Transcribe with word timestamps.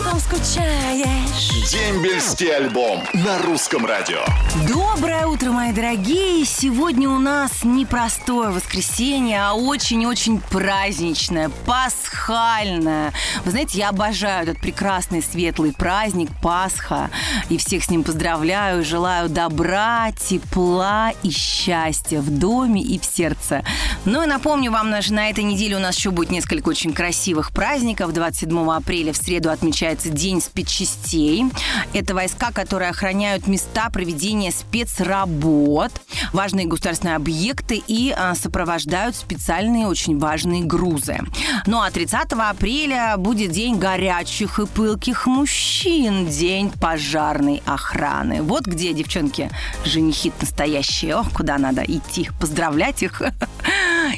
по 0.00 0.10
ком 0.10 0.20
скучаешь. 0.20 1.70
Дембельский 1.70 2.54
альбом 2.54 3.02
на 3.12 3.38
русском 3.38 3.84
радио. 3.86 4.20
Доброе 4.68 5.26
утро, 5.26 5.50
мои 5.50 5.72
дорогие! 5.72 6.44
Сегодня 6.44 7.08
у 7.08 7.18
нас 7.18 7.64
не 7.64 7.86
простое 7.86 8.50
воскресенье, 8.50 9.42
а 9.42 9.54
очень-очень 9.54 10.40
праздничное, 10.40 11.50
пасхальное. 11.66 13.12
Вы 13.44 13.50
знаете, 13.50 13.78
я 13.78 13.90
обожаю 13.90 14.44
этот 14.44 14.60
прекрасный 14.60 15.22
светлый 15.22 15.72
праздник 15.72 16.30
Пасха. 16.42 17.10
И 17.48 17.58
всех 17.58 17.84
с 17.84 17.90
ним 17.90 18.02
поздравляю, 18.02 18.84
желаю 18.84 19.28
добра, 19.28 20.12
тепла 20.12 21.12
и 21.22 21.30
счастья 21.30 22.20
в 22.20 22.30
доме 22.30 22.82
и 22.82 22.98
в 22.98 23.04
сердце. 23.04 23.64
Ну 24.04 24.22
и 24.22 24.26
напомню 24.26 24.70
вам, 24.70 24.90
на 24.90 25.00
на 25.10 25.30
этой 25.30 25.44
неделе 25.44 25.76
у 25.76 25.80
нас 25.80 25.96
еще 25.96 26.10
будет 26.10 26.30
несколько 26.30 26.68
очень 26.68 26.92
красивых 26.92 27.52
праздников. 27.52 28.12
27 28.12 28.70
апреля 28.70 29.12
в 29.12 29.16
среду 29.16 29.50
отмечается 29.90 30.10
День 30.10 30.40
спецчастей. 30.40 31.46
Это 31.92 32.14
войска, 32.14 32.52
которые 32.52 32.90
охраняют 32.90 33.46
места 33.46 33.90
проведения 33.90 34.52
спецработ, 34.52 35.92
важные 36.32 36.66
государственные 36.66 37.16
объекты 37.16 37.82
и 37.86 38.14
а, 38.16 38.34
сопровождают 38.34 39.16
специальные 39.16 39.86
очень 39.86 40.18
важные 40.18 40.62
грузы. 40.62 41.18
Ну 41.66 41.80
а 41.80 41.90
30 41.90 42.32
апреля 42.32 43.16
будет 43.16 43.50
День 43.50 43.78
горячих 43.78 44.58
и 44.58 44.66
пылких 44.66 45.26
мужчин, 45.26 46.26
День 46.26 46.70
пожарной 46.70 47.62
охраны. 47.66 48.42
Вот 48.42 48.66
где, 48.66 48.92
девчонки, 48.92 49.50
женихи 49.84 50.32
настоящие. 50.40 51.16
Ох, 51.16 51.32
куда 51.32 51.58
надо 51.58 51.82
идти, 51.82 52.28
поздравлять 52.40 53.02
их 53.02 53.22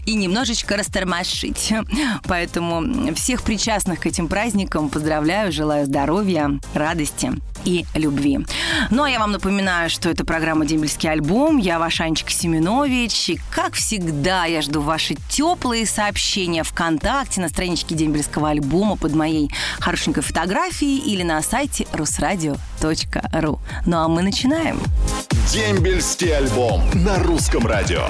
и 0.07 0.15
немножечко 0.15 0.77
растормошить. 0.77 1.73
Поэтому 2.25 3.15
всех 3.15 3.43
причастных 3.43 4.01
к 4.01 4.07
этим 4.07 4.29
праздникам 4.29 4.89
поздравляю, 4.89 5.53
желаю 5.53 5.87
здоровья, 5.87 6.59
радости 6.75 7.33
и 7.65 7.85
любви. 7.95 8.41
Ну, 8.91 9.05
а 9.05 9.11
я 9.11 9.19
вам 9.19 9.33
напоминаю, 9.33 9.91
что 9.91 10.11
это 10.11 10.25
программа 10.25 10.67
«Дембельский 10.67 11.11
альбом». 11.11 11.59
Я 11.59 11.79
ваш 11.79 12.01
Анечка 12.01 12.33
Семенович. 12.33 13.31
И, 13.31 13.41
как 13.51 13.75
всегда, 13.75 14.47
я 14.47 14.63
жду 14.63 14.81
ваши 14.81 15.17
теплые 15.29 15.87
сообщения 15.87 16.65
ВКонтакте 16.65 17.41
на 17.41 17.49
страничке 17.49 17.95
Дембельского 17.95 18.51
альбома 18.51 18.97
под 18.97 19.15
моей 19.15 19.51
хорошенькой 19.79 20.23
фотографией 20.23 20.99
или 20.99 21.23
на 21.23 21.41
сайте 21.43 21.87
русрадио.ру. 21.93 23.61
Ну, 23.87 23.97
а 23.97 24.09
мы 24.09 24.23
начинаем. 24.23 24.81
Дембельский 25.53 26.37
альбом 26.37 26.83
на 26.95 27.19
русском 27.19 27.67
радио. 27.67 28.09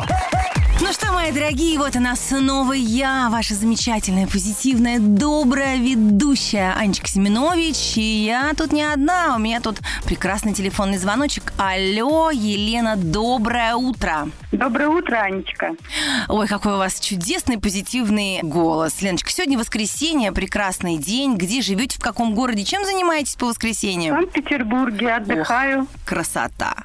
Ну 0.85 0.93
что, 0.93 1.13
мои 1.13 1.31
дорогие, 1.31 1.79
вот 1.79 1.95
она 1.95 2.17
снова 2.17 2.73
я, 2.73 3.29
ваша 3.31 3.55
замечательная, 3.55 4.27
позитивная, 4.27 4.99
добрая 4.99 5.77
ведущая 5.77 6.73
Анечка 6.73 7.07
Семенович. 7.07 7.97
И 7.99 8.25
я 8.25 8.53
тут 8.59 8.73
не 8.73 8.83
одна, 8.83 9.37
у 9.37 9.39
меня 9.39 9.61
тут 9.61 9.79
прекрасный 10.05 10.55
телефонный 10.55 10.99
звоночек. 10.99 11.53
Алло, 11.57 12.33
Елена, 12.33 12.97
доброе 12.97 13.77
утро. 13.77 14.29
Доброе 14.63 14.91
утро, 14.91 15.17
Анечка. 15.17 15.75
Ой, 16.29 16.47
какой 16.47 16.75
у 16.75 16.77
вас 16.77 17.01
чудесный, 17.01 17.59
позитивный 17.59 18.39
голос. 18.45 19.03
Леночка, 19.03 19.29
сегодня 19.29 19.59
воскресенье, 19.59 20.31
прекрасный 20.31 20.99
день. 20.99 21.35
Где 21.35 21.63
живете, 21.63 21.99
в 21.99 22.01
каком 22.01 22.33
городе, 22.33 22.63
чем 22.63 22.85
занимаетесь 22.85 23.35
по 23.35 23.47
В 23.47 23.49
воскресеньям? 23.49 24.15
Санкт-Петербурге 24.15 25.15
отдыхаю. 25.15 25.89
Красота. 26.07 26.77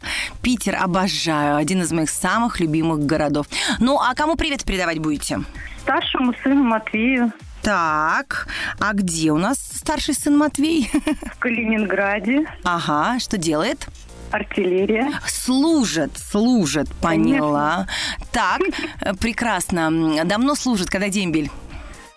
Питер 0.42 0.76
обожаю, 0.76 1.56
один 1.56 1.84
из 1.84 1.92
моих 1.92 2.10
самых 2.10 2.60
любимых 2.60 3.06
городов. 3.06 3.46
Ну, 3.78 4.00
а 4.00 4.16
кому 4.16 4.38
привет 4.38 4.66
передавать 4.66 4.98
будете? 4.98 5.42
Старшему 5.84 6.34
сыну 6.42 6.64
Матвею 6.64 7.32
Так, 7.62 8.48
а 8.80 8.94
где 8.94 9.32
у 9.32 9.38
нас 9.38 9.60
старший 9.60 10.16
сын 10.16 10.36
Матвей? 10.36 10.90
в 11.36 11.38
Калининграде. 11.38 12.48
Ага, 12.64 13.20
что 13.20 13.38
делает? 13.38 13.88
Артиллерия. 14.32 15.20
Служит, 15.26 16.18
служит, 16.18 16.90
поняла. 17.02 17.88
Так, 18.32 18.62
э, 19.02 19.14
прекрасно. 19.14 20.24
Давно 20.26 20.56
служит, 20.56 20.90
когда 20.90 21.10
дембель? 21.10 21.50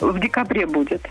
В 0.00 0.18
декабре 0.18 0.66
будет. 0.66 1.06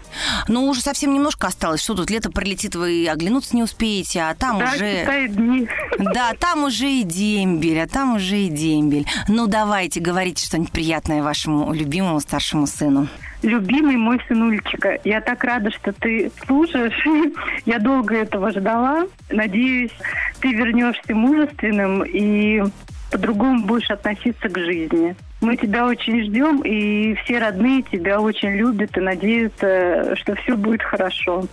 Ну, 0.48 0.68
уже 0.68 0.82
совсем 0.82 1.14
немножко 1.14 1.48
осталось. 1.48 1.82
Что 1.82 1.96
тут, 1.96 2.10
лето 2.10 2.32
пролетит, 2.32 2.76
вы 2.76 3.08
оглянуться 3.08 3.56
не 3.56 3.64
успеете, 3.64 4.22
а 4.22 4.36
там 4.36 4.60
да, 4.60 4.72
уже... 4.74 5.28
дни. 5.28 5.68
Да, 6.00 6.34
там 6.40 6.64
уже 6.64 6.90
и 6.90 7.04
дембель, 7.04 7.80
а 7.82 7.88
там 7.88 8.16
уже 8.16 8.38
и 8.38 8.50
дембель. 8.50 9.06
Ну, 9.28 9.48
давайте, 9.48 10.00
говорите 10.00 10.46
что-нибудь 10.46 10.72
приятное 10.72 11.22
вашему 11.22 11.74
любимому 11.74 12.20
старшему 12.20 12.68
сыну. 12.68 13.08
Любимый 13.42 13.96
мой 13.96 14.20
сынулечка, 14.28 15.00
я 15.06 15.22
так 15.22 15.44
рада, 15.46 15.72
что 15.72 15.94
ты 15.94 16.30
служишь. 16.46 17.06
Я 17.66 17.80
долго 17.80 18.16
этого 18.16 18.52
ждала. 18.52 19.06
Надеюсь, 19.30 19.94
ты 20.42 20.52
вернешься 20.52 21.16
мужественным 21.16 22.04
и 22.04 22.64
по-другому 23.12 23.66
будешь 23.66 23.90
относиться 23.90 24.50
к 24.50 24.58
жизни. 24.58 25.16
Мы 25.42 25.56
тебя 25.56 25.86
очень 25.86 26.26
ждем, 26.26 26.62
и 26.62 27.14
все 27.24 27.40
родные 27.40 27.82
тебя 27.84 28.20
очень 28.20 28.50
любят 28.50 28.98
и 28.98 29.00
надеются, 29.00 30.16
что 30.18 30.36
все 30.36 30.56
будет 30.56 30.84
хорошо. 30.84 31.46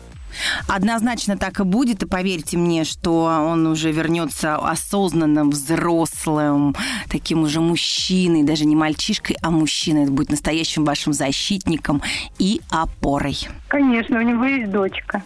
Однозначно 0.69 1.37
так 1.37 1.61
и 1.61 1.65
будет, 1.65 2.03
и 2.03 2.07
поверьте 2.07 2.57
мне, 2.57 2.85
что 2.85 3.25
он 3.25 3.67
уже 3.67 3.93
вернется 3.93 4.57
осознанным, 4.57 5.51
взрослым, 5.51 6.75
таким 7.11 7.43
уже 7.43 7.61
мужчиной, 7.61 8.43
даже 8.43 8.65
не 8.65 8.77
мальчишкой, 8.77 9.37
а 9.43 9.51
мужчиной. 9.51 10.05
Это 10.05 10.13
будет 10.13 10.31
настоящим 10.31 10.85
вашим 10.85 11.13
защитником 11.13 12.03
и 12.39 12.61
опорой. 12.71 13.37
Конечно, 13.69 14.19
у 14.19 14.23
него 14.23 14.45
есть 14.45 14.71
дочка. 14.71 15.23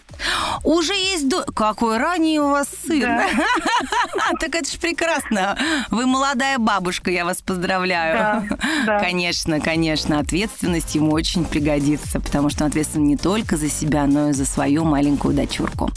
Уже 0.65 0.95
есть... 0.95 1.29
до- 1.29 1.45
Какой 1.53 1.99
ранний 1.99 2.39
у 2.41 2.49
вас 2.49 2.69
сын. 2.87 3.01
Да. 3.03 3.27
Так 4.41 4.55
это 4.55 4.71
ж 4.71 4.79
прекрасно. 4.79 5.57
Вы 5.91 6.07
молодая 6.07 6.59
бабушка, 6.59 7.11
я 7.11 7.25
вас 7.25 7.43
поздравляю. 7.43 8.17
Да, 8.49 8.59
да. 8.87 9.01
Конечно, 9.01 9.61
конечно. 9.61 10.19
Ответственность 10.19 10.95
ему 10.95 11.13
очень 11.13 11.45
пригодится, 11.45 12.21
потому 12.21 12.49
что 12.49 12.65
он 12.65 12.71
ответственен 12.71 13.07
не 13.07 13.17
только 13.17 13.57
за 13.57 13.69
себя, 13.69 14.07
но 14.07 14.31
и 14.31 14.33
за 14.33 14.47
свою 14.47 14.85
маленькую 15.01 15.35
дочурку. 15.35 15.91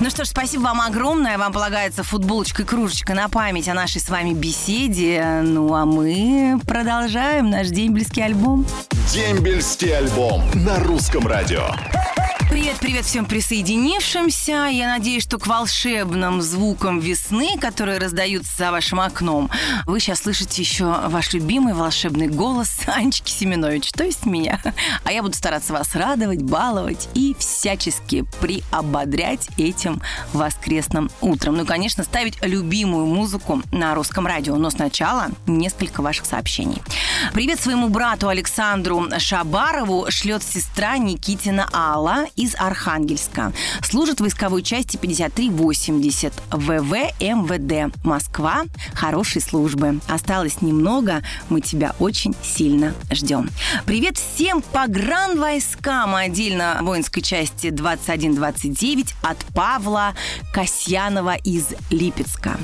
Ну 0.00 0.10
что 0.10 0.24
ж, 0.24 0.28
спасибо 0.28 0.62
вам 0.62 0.80
огромное. 0.80 1.38
Вам 1.38 1.52
полагается 1.52 2.02
футболочка 2.02 2.62
и 2.62 2.64
кружечка 2.64 3.14
на 3.14 3.28
память 3.28 3.68
о 3.68 3.74
нашей 3.74 4.00
с 4.00 4.08
вами 4.08 4.32
беседе. 4.32 5.42
Ну 5.44 5.72
а 5.72 5.84
мы 5.84 6.60
продолжаем 6.66 7.48
наш 7.48 7.68
дембельский 7.68 8.24
альбом. 8.24 8.66
Дембельский 9.12 9.96
альбом 9.96 10.42
на 10.54 10.80
русском 10.80 11.28
радио. 11.28 11.68
Привет, 12.50 12.78
привет 12.80 13.04
всем 13.04 13.26
присоединившимся. 13.26 14.66
Я 14.72 14.88
надеюсь, 14.88 15.22
что 15.22 15.38
к 15.38 15.46
волшебным 15.46 16.42
звукам 16.42 16.98
весны, 16.98 17.56
которые 17.60 17.98
раздаются 17.98 18.50
за 18.58 18.72
вашим 18.72 18.98
окном, 18.98 19.48
вы 19.86 20.00
сейчас 20.00 20.22
слышите 20.22 20.60
еще 20.60 20.86
ваш 21.06 21.32
любимый 21.32 21.74
волшебный 21.74 22.26
голос 22.26 22.80
Анечки 22.88 23.30
Семенович, 23.30 23.92
то 23.92 24.02
есть 24.02 24.26
меня. 24.26 24.60
А 25.04 25.12
я 25.12 25.22
буду 25.22 25.34
стараться 25.34 25.72
вас 25.72 25.94
радовать, 25.94 26.42
баловать 26.42 27.08
и 27.14 27.36
всячески 27.38 28.24
приободрять 28.40 29.46
этим 29.56 30.02
воскресным 30.32 31.08
утром. 31.20 31.54
Ну, 31.56 31.64
конечно, 31.64 32.02
ставить 32.02 32.44
любимую 32.44 33.06
музыку 33.06 33.62
на 33.70 33.94
русском 33.94 34.26
радио. 34.26 34.56
Но 34.56 34.70
сначала 34.70 35.28
несколько 35.46 36.02
ваших 36.02 36.26
сообщений. 36.26 36.82
Привет 37.32 37.60
своему 37.60 37.90
брату 37.90 38.26
Александру 38.26 39.06
Шабарову 39.18 40.06
шлет 40.10 40.42
сестра 40.42 40.98
Никитина 40.98 41.68
Алла 41.72 42.26
из 42.40 42.54
Архангельска. 42.54 43.52
Служит 43.82 44.18
в 44.18 44.20
войсковой 44.22 44.62
части 44.62 44.96
5380 44.96 46.32
ВВ 46.50 46.92
МВД. 47.20 47.94
Москва. 48.02 48.62
Хорошей 48.94 49.42
службы. 49.42 50.00
Осталось 50.08 50.62
немного. 50.62 51.22
Мы 51.50 51.60
тебя 51.60 51.94
очень 51.98 52.34
сильно 52.42 52.94
ждем. 53.10 53.50
Привет 53.84 54.16
всем 54.16 54.62
погранвойскам, 54.62 56.14
отдельно 56.14 56.78
воинской 56.80 57.20
части 57.20 57.68
2129 57.68 59.14
от 59.22 59.36
Павла 59.54 60.14
Касьянова 60.54 61.34
из 61.34 61.66
Липецка. 61.90 62.58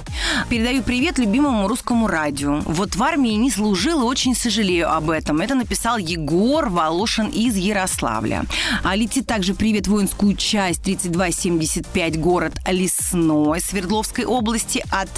Передаю 0.48 0.82
привет 0.82 1.18
любимому 1.18 1.68
русскому 1.68 2.06
радио. 2.06 2.60
Вот 2.64 2.96
в 2.96 3.02
армии 3.02 3.34
не 3.34 3.50
служил 3.50 4.00
и 4.00 4.04
очень 4.04 4.34
сожалею 4.34 4.90
об 4.90 5.10
этом. 5.10 5.42
Это 5.42 5.54
написал 5.54 5.98
Егор 5.98 6.70
Волошин 6.70 7.26
из 7.26 7.56
Ярославля. 7.56 8.44
А 8.82 8.96
летит 8.96 9.26
также 9.26 9.52
привет 9.52 9.65
воинскую 9.88 10.36
часть 10.36 10.82
3275 10.84 12.20
город 12.20 12.52
Лесной 12.66 13.60
Свердловской 13.60 14.24
области 14.24 14.84
от 14.92 15.08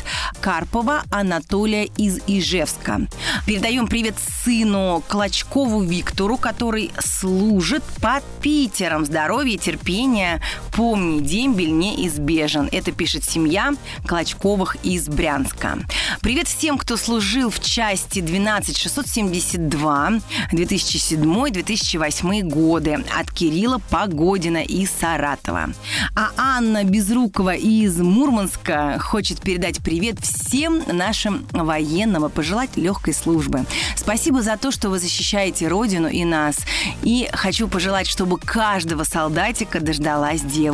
Карпова 0.41 1.03
Анатолия 1.11 1.85
из 1.85 2.21
Ижевска. 2.27 3.09
Передаем 3.45 3.89
привет 3.89 4.15
сыну 4.43 5.03
Клочкову 5.06 5.83
Виктору, 5.83 6.39
который 6.39 6.93
служит 6.99 7.85
под 8.00 8.25
Питером. 8.41 9.05
Здоровья, 9.05 9.59
терпения, 9.59 10.41
Помни, 10.79 11.19
дембель 11.19 11.73
неизбежен. 11.73 12.69
Это 12.71 12.93
пишет 12.93 13.25
семья 13.25 13.75
Клочковых 14.07 14.77
из 14.85 15.09
Брянска. 15.09 15.81
Привет 16.21 16.47
всем, 16.47 16.79
кто 16.79 16.97
служил 16.97 17.51
в 17.51 17.59
части 17.59 18.21
12672 18.21 20.21
2007-2008 20.53 22.43
годы 22.43 23.05
от 23.19 23.33
Кирилла 23.33 23.81
Погодина 23.91 24.59
из 24.59 24.93
Саратова. 24.93 25.71
А 26.15 26.31
Анна 26.37 26.85
Безрукова 26.85 27.57
из 27.57 27.99
Мурманска 27.99 29.01
хочет 29.01 29.41
передать 29.41 29.81
привет 29.81 30.21
всем 30.21 30.85
нашим 30.87 31.45
военным 31.51 32.27
и 32.27 32.29
пожелать 32.29 32.77
легкой 32.77 33.15
службы. 33.15 33.67
Спасибо 33.97 34.43
за 34.43 34.57
то, 34.57 34.71
что 34.71 34.91
вы 34.91 35.01
защищаете 35.01 35.67
Родину 35.67 36.07
и 36.07 36.25
нас. 36.25 36.59
И 37.03 37.29
хочу 37.33 37.67
пожелать, 37.67 38.07
чтобы 38.07 38.39
каждого 38.39 39.03
солдатика 39.03 39.81
дождалась 39.81 40.43
девушка. 40.43 40.68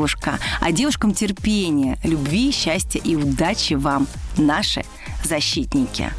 А 0.61 0.73
девушкам 0.73 1.15
терпения, 1.15 1.99
любви, 2.03 2.53
счастья 2.53 3.01
и 3.01 3.17
удачи 3.17 3.75
вам, 3.75 4.07
наши 4.37 4.85
защитники. 5.25 6.11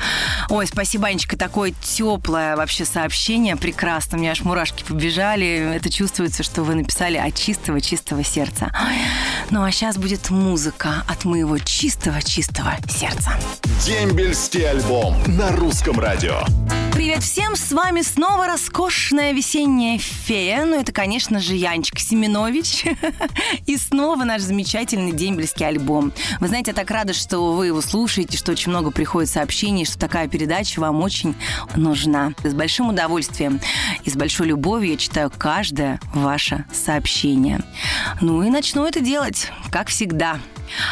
Ой, 0.49 0.67
спасибо, 0.67 1.07
Анечка, 1.07 1.37
такое 1.37 1.73
теплое 1.81 2.55
вообще 2.55 2.85
сообщение, 2.85 3.55
прекрасно. 3.55 4.17
У 4.17 4.21
меня 4.21 4.31
аж 4.31 4.41
мурашки 4.41 4.83
побежали. 4.83 5.75
Это 5.75 5.89
чувствуется, 5.89 6.43
что 6.43 6.63
вы 6.63 6.75
написали 6.75 7.17
от 7.17 7.35
чистого-чистого 7.35 8.23
сердца. 8.23 8.71
Ну 9.51 9.63
а 9.63 9.71
сейчас 9.71 9.97
будет 9.97 10.29
музыка 10.29 11.03
от 11.07 11.25
моего 11.25 11.57
чистого-чистого 11.57 12.73
сердца. 12.89 13.33
Дембельский 13.85 14.67
альбом 14.69 15.15
на 15.27 15.51
русском 15.51 15.99
радио. 15.99 16.41
Привет 16.95 17.23
всем, 17.23 17.57
с 17.57 17.73
вами 17.73 18.01
снова 18.01 18.47
роскошная 18.47 19.33
весенняя 19.33 19.99
фея. 19.99 20.63
Ну, 20.63 20.79
это, 20.79 20.93
конечно 20.93 21.41
же, 21.41 21.53
Янчик 21.53 21.99
Семенович. 21.99 22.85
И 23.65 23.75
снова 23.75 24.23
наш 24.23 24.43
замечательный 24.43 25.11
дембельский 25.11 25.67
альбом. 25.67 26.13
Вы 26.39 26.47
знаете, 26.47 26.71
я 26.71 26.73
так 26.73 26.89
рада, 26.89 27.11
что 27.11 27.51
вы 27.51 27.67
его 27.67 27.81
слушаете, 27.81 28.37
что 28.37 28.53
очень 28.53 28.69
много 28.69 28.91
приходит 28.91 29.29
сообщений, 29.29 29.83
что 29.83 29.99
такая 29.99 30.29
передача 30.29 30.79
вам 30.79 31.01
очень 31.03 31.35
нужна. 31.75 32.31
С 32.45 32.53
большим 32.53 32.87
удовольствием 32.87 33.59
и 34.05 34.09
с 34.09 34.13
большой 34.13 34.47
любовью 34.47 34.91
я 34.91 34.97
читаю 34.97 35.29
каждое 35.37 35.99
ваше 36.13 36.63
сообщение. 36.71 37.59
Ну 38.21 38.41
и 38.41 38.49
начну 38.49 38.87
это 38.87 39.01
делать, 39.01 39.51
как 39.69 39.89
всегда. 39.89 40.39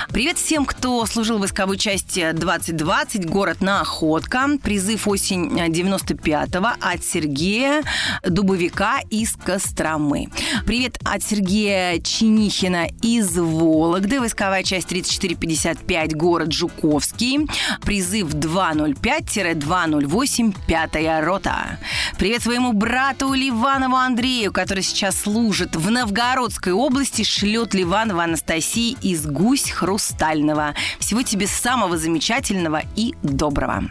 Привет 0.10 0.38
всем, 0.38 0.66
кто 0.66 1.06
служил 1.06 1.38
в 1.38 1.40
войсковой 1.40 1.78
части 1.78 2.30
2020, 2.32 3.26
город 3.28 3.62
Находка. 3.62 4.48
Призыв 4.62 5.08
осень 5.08 5.48
95-го 5.50 6.74
от 6.80 7.04
Сергея 7.04 7.82
Дубовика 8.24 9.00
из 9.10 9.34
Костромы. 9.34 10.28
Привет 10.68 11.00
от 11.04 11.24
Сергея 11.24 12.00
Чинихина 12.00 12.90
из 13.02 13.36
Вологды. 13.38 14.20
Войсковая 14.20 14.62
часть 14.64 14.90
3455, 14.90 16.16
город 16.16 16.52
Жуковский. 16.52 17.48
Призыв 17.82 18.36
205-208, 18.36 20.56
пятая 20.68 21.22
рота. 21.22 21.80
Привет 22.20 22.44
своему 22.44 22.74
брату 22.74 23.34
Ливанову 23.34 23.96
Андрею, 23.96 24.52
который 24.52 24.84
сейчас 24.84 25.20
служит 25.20 25.76
в 25.76 25.90
Новгородской 25.90 26.74
области, 26.74 27.24
шлет 27.24 27.74
Ливанова 27.74 28.26
Анастасии 28.26 28.96
из 29.02 29.26
Гусь 29.26 29.63
Хрустального. 29.72 30.76
Всего 31.00 31.22
тебе 31.22 31.48
самого 31.48 31.98
замечательного 31.98 32.84
и 32.96 33.16
доброго. 33.24 33.84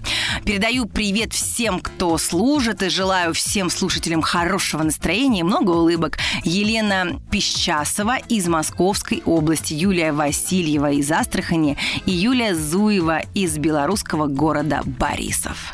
Передаю 0.45 0.87
привет 0.87 1.33
всем, 1.33 1.81
кто 1.81 2.19
служит, 2.19 2.83
и 2.83 2.89
желаю 2.89 3.35
всем 3.35 3.71
слушателям 3.71 4.23
хорошего 4.23 4.83
настроения, 4.83 5.45
много 5.45 5.71
улыбок. 5.71 6.19
Елена 6.45 7.21
Песчасова 7.31 8.19
из 8.29 8.49
Московской 8.49 9.23
области, 9.25 9.75
Юлия 9.75 10.13
Васильева 10.13 10.93
из 10.93 11.11
Астрахани 11.11 11.77
и 12.07 12.13
Юлия 12.13 12.55
Зуева 12.55 13.23
из 13.35 13.59
белорусского 13.59 14.27
города 14.27 14.83
Борисов. 14.85 15.73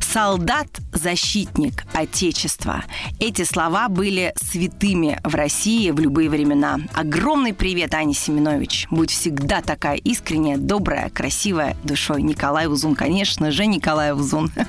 Солдат– 0.00 0.66
защитник 0.92 1.84
Отечества. 1.92 2.84
Эти 3.18 3.44
слова 3.44 3.88
были 3.88 4.32
святыми 4.36 5.20
в 5.24 5.34
России 5.34 5.90
в 5.90 6.00
любые 6.00 6.28
времена. 6.28 6.78
Огромный 6.94 7.54
привет, 7.54 7.94
Аня 7.94 8.14
Семенович. 8.14 8.86
Будь 8.90 9.10
всегда 9.10 9.60
такая 9.60 9.96
искренняя, 9.96 10.56
добрая, 10.56 11.10
красивая 11.10 11.76
душой. 11.84 12.22
Николай 12.22 12.66
Узун, 12.66 12.94
конечно 12.94 13.50
же, 13.50 13.66
Николай 13.66 14.12
Узун. 14.12 14.50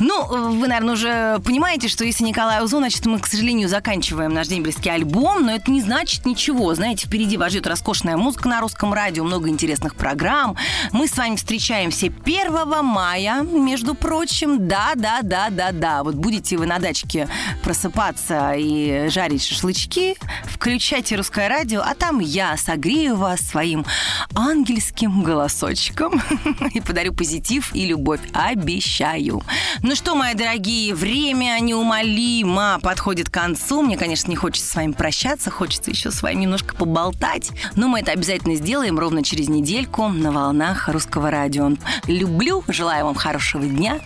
Ну, 0.00 0.26
вы, 0.26 0.66
наверное, 0.66 0.94
уже 0.94 1.40
понимаете, 1.44 1.88
что 1.88 2.04
если 2.04 2.24
Николай 2.24 2.62
Узун, 2.62 2.80
значит, 2.80 3.06
мы, 3.06 3.18
к 3.18 3.26
сожалению, 3.26 3.68
заканчиваем 3.68 4.32
наш 4.32 4.48
дембельский 4.48 4.90
альбом, 4.90 5.46
но 5.46 5.52
это 5.52 5.70
не 5.70 5.80
значит 5.80 6.26
ничего. 6.26 6.74
Знаете, 6.74 7.06
впереди 7.06 7.36
вас 7.36 7.50
ждет 7.50 7.66
роскошная 7.66 8.16
музыка 8.16 8.48
на 8.48 8.60
русском 8.60 8.92
радио, 8.92 9.24
много 9.24 9.48
интересных 9.48 9.94
программ. 9.94 10.56
Мы 10.92 11.06
с 11.06 11.16
вами 11.16 11.36
встречаемся 11.36 12.06
1 12.06 12.84
мая, 12.84 13.42
между 13.42 13.94
прочим. 13.94 14.66
Да, 14.68 14.92
да, 14.94 15.20
да, 15.24 15.48
да, 15.50 15.72
да. 15.72 16.02
Вот 16.02 16.16
будете 16.16 16.56
вы 16.58 16.66
на 16.66 16.78
дачке 16.78 17.28
просыпаться 17.62 18.52
и 18.52 19.08
жарить 19.08 19.42
шашлычки, 19.42 20.16
включайте 20.44 21.16
русское 21.16 21.48
радио, 21.48 21.80
а 21.80 21.94
там 21.94 22.18
я 22.20 22.56
согрею 22.58 23.16
вас 23.16 23.40
своим 23.40 23.86
ангельским 24.34 25.22
голосочком 25.22 26.22
и 26.74 26.80
подарю 26.80 27.14
позитив 27.14 27.74
и 27.74 27.86
любовь. 27.86 28.20
Обещаю. 28.34 29.42
Ну 29.82 29.94
что, 29.94 30.14
мои 30.14 30.34
дорогие, 30.34 30.94
время 30.94 31.58
неумолимо 31.60 32.78
подходит 32.82 33.30
к 33.30 33.32
концу. 33.34 33.80
Мне, 33.80 33.96
конечно, 33.96 34.28
не 34.28 34.36
хочется 34.36 34.70
с 34.70 34.74
вами 34.74 34.92
прощаться, 34.92 35.50
хочется 35.50 35.90
еще 35.90 36.10
с 36.10 36.22
вами 36.22 36.42
немножко 36.42 36.74
поболтать. 36.74 37.50
Но 37.76 37.88
мы 37.88 38.00
это 38.00 38.12
обязательно 38.12 38.56
сделаем 38.56 38.98
ровно 38.98 39.24
через 39.24 39.48
недельку 39.48 40.08
на 40.08 40.32
волнах 40.32 40.88
русского 40.88 41.30
радио. 41.30 41.72
Люблю, 42.06 42.62
желаю 42.68 43.06
вам 43.06 43.14
хорошего 43.14 43.64
дня. 43.64 44.00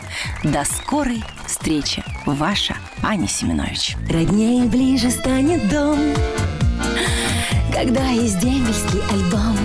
До 0.45 0.65
скорой 0.65 1.08
встречи. 1.47 2.05
Ваша 2.27 2.77
Аня 3.03 3.29
Семенович. 3.29 3.97
Роднее 4.11 4.65
ближе 4.65 5.11
станет 5.11 5.69
дом, 5.69 5.99
когда 7.73 8.09
есть 8.09 8.39
дембельский 8.41 9.01
альбом. 9.11 9.57